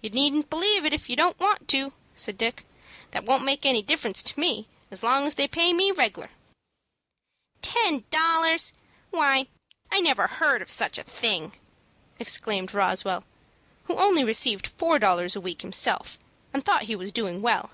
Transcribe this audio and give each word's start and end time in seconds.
"You 0.00 0.08
needn't 0.08 0.48
believe 0.48 0.86
it 0.86 0.94
if 0.94 1.10
you 1.10 1.16
don't 1.16 1.38
want 1.38 1.68
to," 1.68 1.92
said 2.14 2.38
Dick. 2.38 2.64
"That 3.10 3.24
won't 3.26 3.44
make 3.44 3.66
any 3.66 3.82
difference 3.82 4.22
to 4.22 4.40
me 4.40 4.68
as 4.90 5.02
long 5.02 5.26
as 5.26 5.34
they 5.34 5.46
pay 5.46 5.74
me 5.74 5.90
reg'lar." 5.92 6.30
"Ten 7.60 8.06
dollars! 8.10 8.72
Why, 9.10 9.48
I 9.92 10.00
never 10.00 10.28
heard 10.28 10.62
of 10.62 10.70
such 10.70 10.96
a 10.96 11.02
thing," 11.04 11.52
exclaimed 12.18 12.72
Roswell, 12.72 13.24
who 13.84 13.96
only 13.96 14.24
received 14.24 14.66
four 14.68 14.98
dollars 14.98 15.36
a 15.36 15.42
week 15.42 15.60
himself, 15.60 16.16
and 16.54 16.64
thought 16.64 16.84
he 16.84 16.96
was 16.96 17.12
doing 17.12 17.42
well. 17.42 17.68